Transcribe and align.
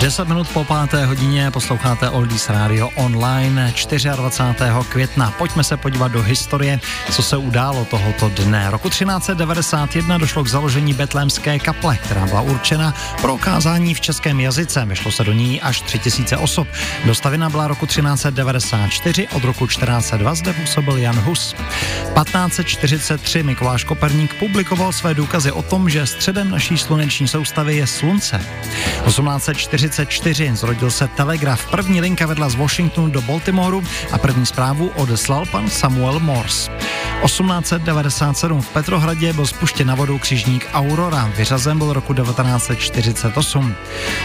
10 0.00 0.28
minut 0.28 0.48
po 0.48 0.64
páté 0.64 1.06
hodině 1.06 1.50
posloucháte 1.50 2.10
Oldies 2.10 2.48
Radio 2.48 2.88
online 2.94 3.74
24. 4.14 4.62
května. 4.88 5.30
Pojďme 5.38 5.64
se 5.64 5.76
podívat 5.76 6.12
do 6.12 6.22
historie, 6.22 6.80
co 7.10 7.22
se 7.22 7.36
událo 7.36 7.84
tohoto 7.84 8.28
dne. 8.28 8.70
Roku 8.70 8.88
1391 8.88 10.18
došlo 10.18 10.44
k 10.44 10.48
založení 10.48 10.94
betlémské 10.94 11.58
kaple, 11.58 11.96
která 11.96 12.26
byla 12.26 12.40
určena 12.40 12.94
pro 13.20 13.34
ukázání 13.34 13.94
v 13.94 14.00
českém 14.00 14.40
jazyce. 14.40 14.84
Vešlo 14.84 15.12
se 15.12 15.24
do 15.24 15.32
ní 15.32 15.60
až 15.60 15.80
3000 15.80 16.36
osob. 16.36 16.68
Dostavina 17.04 17.50
byla 17.50 17.68
roku 17.68 17.86
1394, 17.86 19.28
od 19.28 19.44
roku 19.44 19.66
1402 19.66 20.34
zde 20.34 20.52
působil 20.52 20.96
Jan 20.96 21.20
Hus. 21.20 21.54
1543 22.14 23.42
Mikuláš 23.42 23.84
Koperník 23.84 24.34
publikoval 24.34 24.92
své 24.92 25.14
důkazy 25.14 25.52
o 25.52 25.62
tom, 25.62 25.90
že 25.90 26.06
středem 26.06 26.50
naší 26.50 26.78
sluneční 26.78 27.28
soustavy 27.28 27.76
je 27.76 27.86
slunce. 27.86 28.40
1844 29.66 30.56
zrodil 30.56 30.90
se 30.90 31.08
telegraf. 31.08 31.70
První 31.70 32.00
linka 32.00 32.26
vedla 32.26 32.48
z 32.48 32.54
Washingtonu 32.54 33.10
do 33.10 33.22
Baltimoru 33.22 33.82
a 34.12 34.18
první 34.18 34.46
zprávu 34.46 34.90
odeslal 34.96 35.46
pan 35.46 35.70
Samuel 35.70 36.20
Morse. 36.20 36.70
1897 37.24 38.60
v 38.62 38.68
Petrohradě 38.68 39.32
byl 39.32 39.46
spuštěn 39.46 39.86
na 39.86 39.94
vodu 39.94 40.18
křižník 40.18 40.68
Aurora. 40.72 41.32
Vyřazen 41.36 41.78
byl 41.78 41.92
roku 41.92 42.14
1948. 42.14 43.74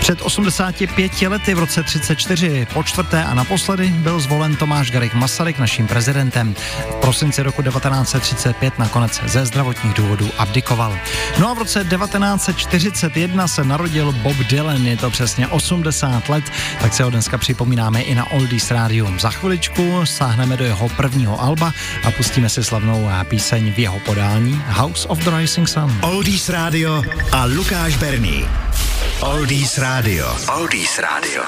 Před 0.00 0.22
85 0.22 1.22
lety 1.22 1.54
v 1.54 1.58
roce 1.58 1.82
34 1.82 2.66
po 2.74 2.82
čtvrté 2.82 3.24
a 3.24 3.34
naposledy 3.34 3.88
byl 3.88 4.20
zvolen 4.20 4.56
Tomáš 4.56 4.90
Garik 4.90 5.14
Masaryk 5.14 5.58
naším 5.58 5.86
prezidentem. 5.86 6.54
V 6.90 6.94
prosinci 6.94 7.42
roku 7.42 7.62
1935 7.62 8.78
nakonec 8.78 9.20
ze 9.26 9.46
zdravotních 9.46 9.94
důvodů 9.94 10.30
abdikoval. 10.38 10.98
No 11.38 11.50
a 11.50 11.54
v 11.54 11.58
roce 11.58 11.84
1941 11.84 13.48
se 13.48 13.64
narodil 13.64 14.12
Bob 14.12 14.36
Dylan, 14.36 14.86
je 14.86 14.96
to 14.96 15.10
přesně 15.10 15.48
80 15.48 16.28
let, 16.28 16.44
tak 16.80 16.94
se 16.94 17.04
ho 17.04 17.10
dneska 17.10 17.38
připomínáme 17.38 18.00
i 18.00 18.14
na 18.14 18.30
Oldies 18.30 18.70
Rádium. 18.70 19.20
Za 19.20 19.30
chviličku 19.30 20.06
sáhneme 20.06 20.56
do 20.56 20.64
jeho 20.64 20.88
prvního 20.88 21.42
alba 21.42 21.72
a 22.04 22.10
pustíme 22.10 22.48
si 22.48 22.64
slavnou 22.78 23.10
píseň 23.24 23.72
v 23.72 23.78
jeho 23.78 24.00
podání 24.00 24.62
House 24.66 25.08
of 25.08 25.18
the 25.24 25.30
Rising 25.30 25.68
Sun. 25.68 25.98
Oldies 26.02 26.48
Radio 26.48 27.02
a 27.32 27.44
Lukáš 27.44 27.96
Berný. 27.96 28.46
Oldies 29.20 29.78
Radio. 29.78 30.36
Oldies 30.54 30.98
Radio. 30.98 31.42